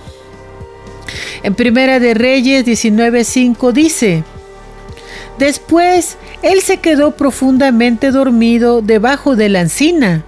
[1.42, 4.24] En Primera de Reyes 19:5 dice:
[5.38, 10.22] Después él se quedó profundamente dormido debajo de la encina,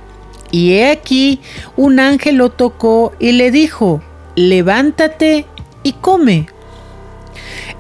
[0.51, 1.41] y he aquí
[1.77, 4.03] un ángel lo tocó y le dijo:
[4.35, 5.47] Levántate
[5.83, 6.49] y come.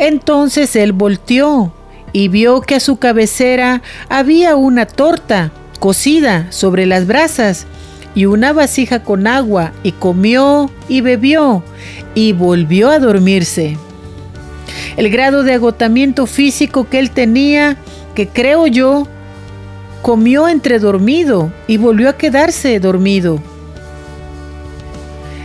[0.02, 1.72] Entonces él volteó
[2.12, 7.68] y vio que a su cabecera había una torta cocida sobre las brasas
[8.16, 11.62] y una vasija con agua, y comió y bebió,
[12.16, 13.78] y volvió a dormirse.
[14.96, 17.76] El grado de agotamiento físico que él tenía,
[18.16, 19.06] que creo yo,
[20.02, 23.40] comió entre dormido y volvió a quedarse dormido.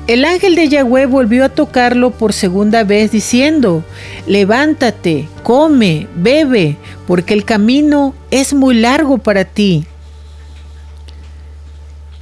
[0.08, 3.84] El ángel de Yahweh volvió a tocarlo por segunda vez diciendo,
[4.26, 9.86] levántate, come, bebe, porque el camino es muy largo para ti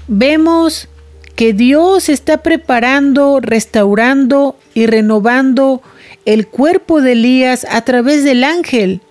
[0.08, 0.88] vemos
[1.36, 5.82] que Dios está preparando, restaurando y renovando
[6.26, 9.02] el cuerpo de Elías a través del ángel,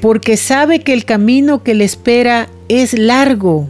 [0.00, 3.68] porque sabe que el camino que le espera es largo.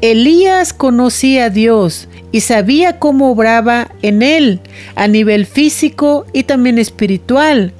[0.00, 4.60] Elías conocía a Dios y sabía cómo obraba en él
[4.94, 7.72] a nivel físico y también espiritual.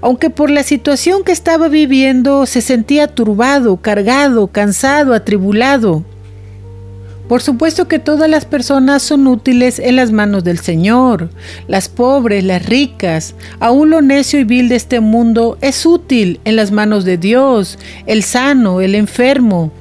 [0.00, 6.04] Aunque por la situación que estaba viviendo se sentía turbado, cargado, cansado, atribulado
[7.28, 11.30] Por supuesto que todas las personas son útiles en las manos del Señor.
[11.68, 16.56] Las pobres, las ricas, aún lo necio y vil de este mundo es útil en
[16.56, 19.72] las manos de Dios, el sano, el enfermo,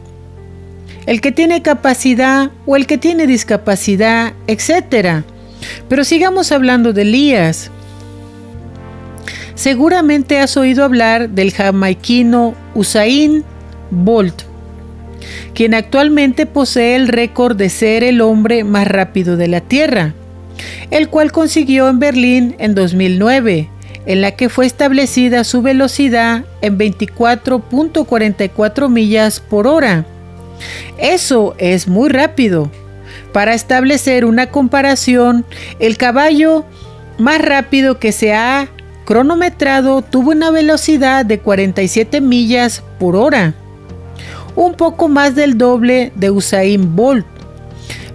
[1.05, 5.23] el que tiene capacidad o el que tiene discapacidad, etc.
[5.89, 7.71] Pero sigamos hablando de Elías.
[9.55, 13.43] Seguramente has oído hablar del jamaiquino Usain
[13.91, 14.53] Bolt
[15.53, 20.13] quien actualmente posee el récord de ser el hombre más rápido de la Tierra,
[20.91, 23.69] el cual consiguió en Berlín en 2009,
[24.05, 30.05] en la que fue establecida su velocidad en 24.44 millas por hora.
[30.97, 32.71] Eso es muy rápido.
[33.31, 35.45] Para establecer una comparación,
[35.79, 36.65] el caballo
[37.17, 38.67] más rápido que se ha
[39.05, 43.53] cronometrado tuvo una velocidad de 47 millas por hora
[44.55, 47.25] un poco más del doble de Usain Bolt.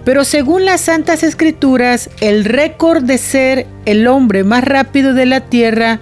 [0.05, 5.41] Pero según las Santas Escrituras, el récord de ser el hombre más rápido de la
[5.41, 5.99] tierra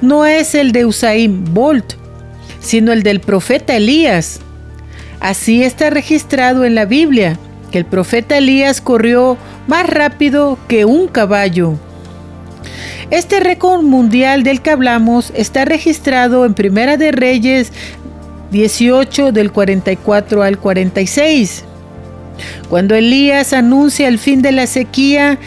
[0.00, 1.94] no es el de Usain Bolt,
[2.60, 4.40] sino el del profeta Elías.
[5.24, 7.38] Así está registrado en la Biblia,
[7.72, 11.78] que el profeta Elías corrió más rápido que un caballo.
[13.10, 17.72] Este récord mundial del que hablamos está registrado en Primera de Reyes
[18.50, 21.64] 18 del 44 al 46.
[22.68, 25.38] Cuando Elías anuncia el fin de la sequía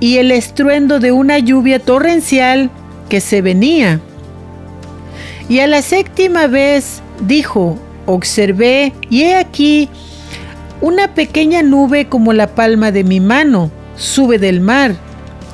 [0.00, 2.68] y el estruendo de una lluvia torrencial
[3.08, 4.00] que se venía.
[5.48, 9.88] Y a la séptima vez dijo, observé y he aquí
[10.80, 14.96] una pequeña nube como la palma de mi mano, sube del mar.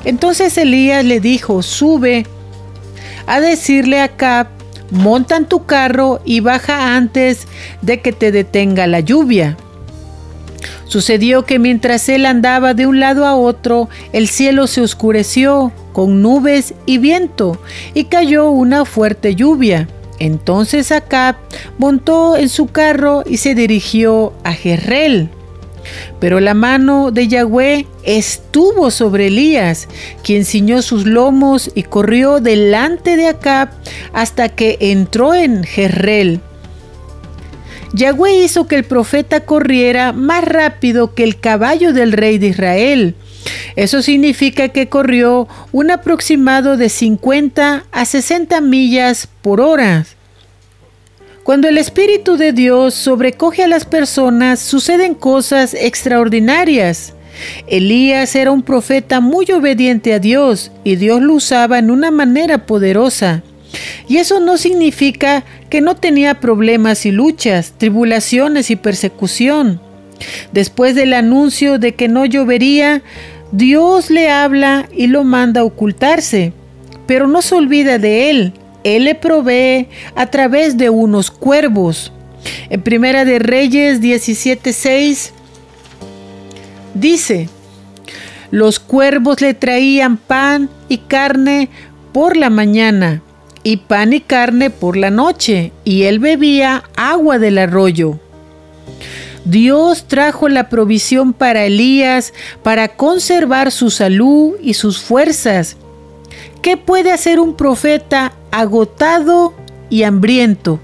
[0.05, 2.25] Entonces Elías le dijo, sube
[3.27, 4.47] a decirle a Cap
[4.91, 7.47] monta en tu carro y baja antes
[7.81, 9.57] de que te detenga la lluvia.
[10.85, 16.21] Sucedió que mientras él andaba de un lado a otro, el cielo se oscureció con
[16.21, 17.61] nubes y viento,
[17.93, 19.87] y cayó una fuerte lluvia.
[20.19, 21.35] Entonces Acab
[21.77, 25.29] montó en su carro y se dirigió a Jezreel.
[26.19, 29.87] Pero la mano de Yahweh estuvo sobre Elías,
[30.23, 33.69] quien ciñó sus lomos y corrió delante de Acab
[34.13, 36.41] hasta que entró en Jezreel.
[37.93, 43.15] Yahweh hizo que el profeta corriera más rápido que el caballo del rey de Israel.
[43.75, 50.05] Eso significa que corrió un aproximado de 50 a 60 millas por hora.
[51.43, 57.13] Cuando el Espíritu de Dios sobrecoge a las personas, suceden cosas extraordinarias.
[57.67, 62.65] Elías era un profeta muy obediente a Dios y Dios lo usaba en una manera
[62.65, 63.43] poderosa.
[64.07, 69.81] Y eso no significa que no tenía problemas y luchas, tribulaciones y persecución.
[70.51, 73.01] Después del anuncio de que no llovería,
[73.51, 76.53] Dios le habla y lo manda a ocultarse,
[77.07, 78.53] pero no se olvida de él.
[78.83, 82.13] Él le provee a través de unos cuervos.
[82.69, 85.31] En Primera de Reyes 17:6
[86.93, 87.49] dice:
[88.51, 91.69] Los cuervos le traían pan y carne
[92.13, 93.21] por la mañana
[93.63, 98.19] y pan y carne por la noche, y él bebía agua del arroyo.
[99.45, 102.33] Dios trajo la provisión para Elías
[102.63, 105.77] para conservar su salud y sus fuerzas.
[106.61, 109.53] ¿Qué puede hacer un profeta agotado
[109.89, 110.79] y hambriento.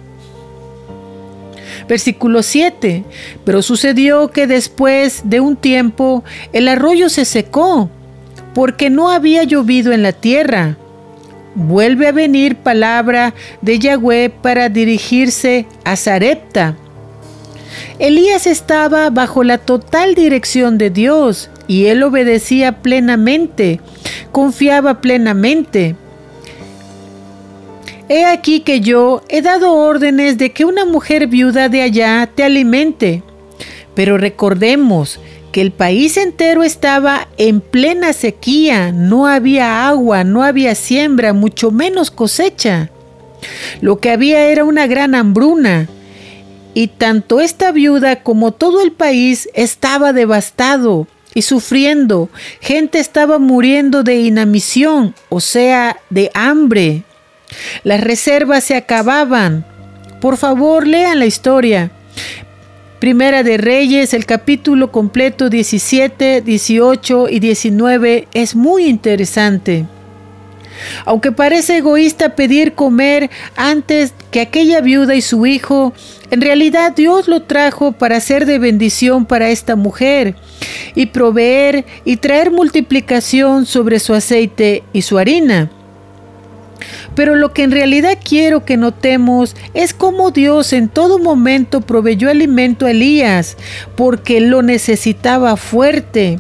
[1.88, 3.04] Versículo 7.
[3.44, 7.90] Pero sucedió que después de un tiempo el arroyo se secó,
[8.54, 10.78] porque no había llovido en la tierra.
[11.54, 16.76] Vuelve a venir palabra de Yahweh para dirigirse a Zarepta.
[18.00, 23.80] Elías estaba bajo la total dirección de Dios y él obedecía plenamente,
[24.32, 25.96] confiaba plenamente.
[28.08, 32.44] He aquí que yo he dado órdenes de que una mujer viuda de allá te
[32.44, 33.24] alimente.
[33.96, 35.20] Pero recordemos
[35.52, 41.72] que el país entero estaba en plena sequía, no había agua, no había siembra, mucho
[41.72, 42.92] menos cosecha.
[43.82, 45.88] Lo que había era una gran hambruna,
[46.76, 52.30] y tanto esta viuda como todo el país estaba devastado y sufriendo.
[52.60, 57.04] Gente estaba muriendo de inamisión, o sea, de hambre.
[57.84, 59.66] Las reservas se acababan.
[60.20, 61.92] Por favor, lean la historia.
[63.00, 69.86] Primera de Reyes, el capítulo completo 17, 18 y 19 es muy interesante.
[71.06, 75.94] Aunque parece egoísta pedir comer antes que aquella viuda y su hijo,
[76.32, 80.36] en realidad Dios lo trajo para ser de bendición para esta mujer
[80.96, 85.70] y proveer y traer multiplicación sobre su aceite y su harina.
[87.16, 92.30] Pero lo que en realidad quiero que notemos es cómo Dios en todo momento proveyó
[92.30, 93.58] alimento a Elías,
[93.96, 96.40] porque lo necesitaba fuerte.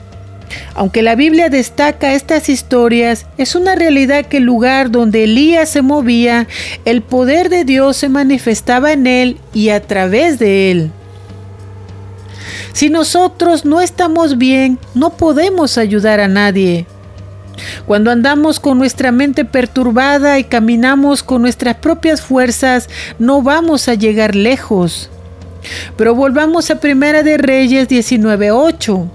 [0.73, 5.81] Aunque la Biblia destaca estas historias, es una realidad que el lugar donde Elías se
[5.81, 6.47] movía,
[6.83, 10.91] el poder de Dios se manifestaba en él y a través de él.
[12.73, 16.85] Si nosotros no estamos bien, no podemos ayudar a nadie.
[17.85, 23.93] Cuando andamos con nuestra mente perturbada y caminamos con nuestras propias fuerzas, no vamos a
[23.93, 25.09] llegar lejos.
[25.95, 29.09] Pero volvamos a Primera de Reyes 19:8.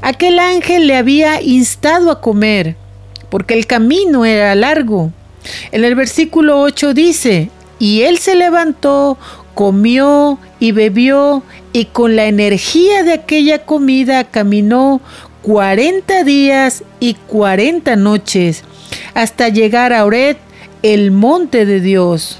[0.00, 2.76] Aquel ángel le había instado a comer,
[3.30, 5.12] porque el camino era largo.
[5.70, 9.18] En el versículo 8 dice, y él se levantó,
[9.54, 11.42] comió y bebió,
[11.72, 15.00] y con la energía de aquella comida caminó
[15.42, 18.62] 40 días y 40 noches
[19.14, 20.36] hasta llegar a Ored,
[20.82, 22.38] el monte de Dios.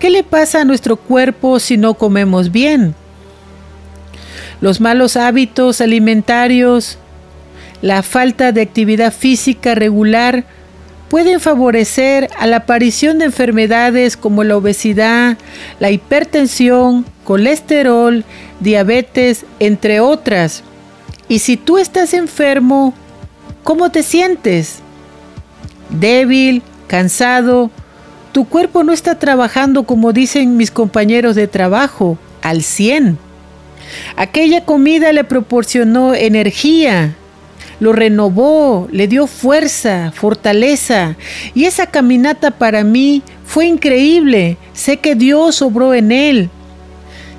[0.00, 2.94] ¿Qué le pasa a nuestro cuerpo si no comemos bien?
[4.60, 6.98] Los malos hábitos alimentarios,
[7.80, 10.44] la falta de actividad física regular
[11.08, 15.38] pueden favorecer a la aparición de enfermedades como la obesidad,
[15.80, 18.24] la hipertensión, colesterol,
[18.60, 20.62] diabetes, entre otras.
[21.28, 22.94] Y si tú estás enfermo,
[23.62, 24.80] ¿cómo te sientes?
[25.90, 27.70] Débil, cansado,
[28.32, 33.27] tu cuerpo no está trabajando como dicen mis compañeros de trabajo, al 100.
[34.16, 37.14] Aquella comida le proporcionó energía,
[37.80, 41.16] lo renovó, le dio fuerza, fortaleza.
[41.54, 44.56] Y esa caminata para mí fue increíble.
[44.72, 46.50] Sé que Dios obró en él.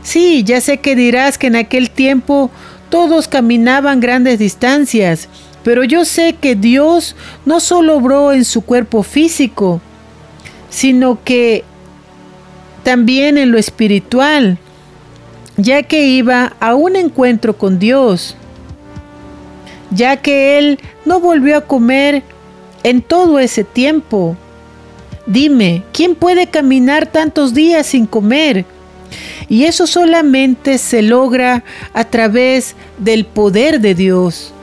[0.04, 2.50] Sí, ya sé que dirás que en aquel tiempo
[2.89, 5.28] todos caminaban grandes distancias,
[5.64, 9.82] pero yo sé que Dios no solo obró en su cuerpo físico,
[10.70, 11.64] sino que
[12.84, 14.58] también en lo espiritual
[15.62, 18.36] ya que iba a un encuentro con Dios,
[19.91, 22.24] ya que él no volvió a comer
[22.84, 24.38] en todo ese tiempo.
[25.26, 28.66] Dime, ¿quién puede caminar tantos días sin comer?
[29.49, 34.53] Y eso solamente se logra a través del poder de Dios.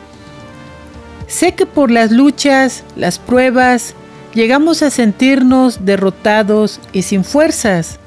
[1.26, 3.94] Sé que por las luchas, las pruebas,
[4.32, 7.99] llegamos a sentirnos derrotados y sin fuerzas,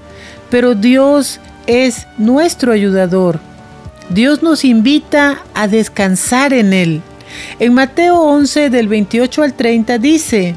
[0.49, 1.39] pero Dios
[1.69, 3.39] es nuestro ayudador.
[4.09, 7.01] Dios nos invita a descansar en Él.
[7.59, 10.55] En Mateo 11 del 28 al 30 dice,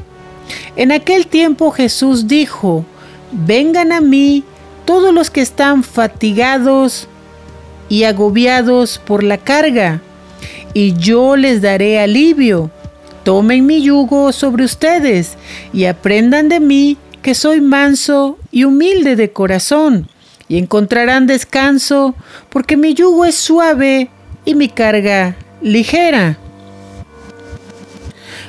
[0.75, 2.83] En aquel tiempo Jesús dijo,
[3.31, 4.43] Vengan a mí
[4.85, 7.07] todos los que están fatigados
[7.89, 10.01] y agobiados por la carga,
[10.73, 12.71] y yo les daré alivio.
[13.23, 15.37] Tomen mi yugo sobre ustedes
[15.73, 20.09] y aprendan de mí que soy manso y humilde de corazón
[20.47, 22.15] y encontrarán descanso,
[22.49, 24.09] porque mi yugo es suave
[24.45, 26.37] y mi carga ligera.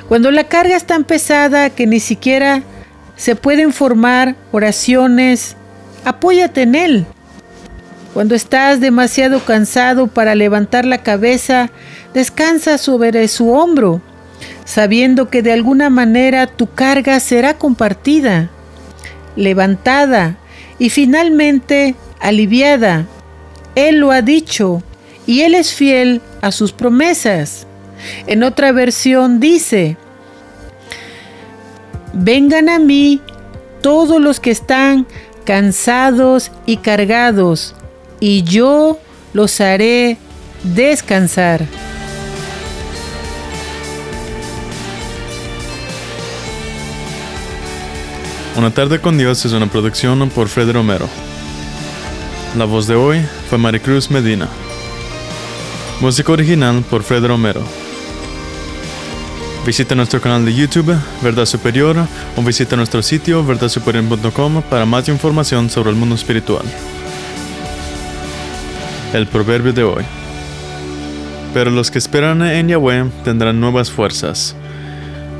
[0.07, 2.61] Cuando la carga es tan pesada que ni siquiera
[3.15, 5.55] se pueden formar oraciones,
[6.03, 7.05] apóyate en él.
[8.13, 11.69] Cuando estás demasiado cansado para levantar la cabeza,
[12.13, 14.01] descansa sobre su hombro,
[14.63, 18.49] sabiendo que de alguna manera tu carga será compartida,
[19.35, 20.37] levantada
[20.79, 23.05] y finalmente aliviada.
[23.75, 24.83] Él lo ha dicho
[25.25, 27.67] y Él es fiel a sus promesas.
[28.27, 29.97] En otra versión dice,
[32.13, 33.21] vengan a mí
[33.81, 35.05] todos los que están
[35.43, 37.75] cansados y cargados,
[38.19, 38.99] y yo
[39.33, 40.17] los haré
[40.63, 41.65] descansar.
[48.57, 51.09] Una tarde con Dios es una producción por Fred Romero.
[52.57, 54.47] La voz de hoy fue Maricruz Medina.
[55.99, 57.59] Música original por Fred Romero.
[59.65, 61.97] Visita nuestro canal de YouTube, Verdad Superior,
[62.37, 66.63] o visita nuestro sitio verdadsuperior.com para más información sobre el mundo espiritual.
[69.11, 70.05] El proverbio de hoy.
[71.53, 74.55] Pero los que esperan en Yahweh tendrán nuevas fuerzas.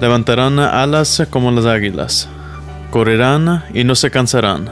[0.01, 2.27] Levantarán alas como las águilas
[2.95, 4.69] correrán y no se cansarán,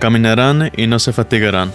[0.00, 1.70] caminarán y no se fatigarán.